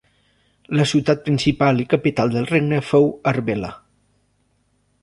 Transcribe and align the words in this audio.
La 0.79 0.85
ciutat 0.91 1.21
principal 1.27 1.83
i 1.83 1.87
capital 1.93 2.35
del 2.37 2.49
regne 2.55 2.81
fou 2.89 3.07
Arbela. 3.35 3.73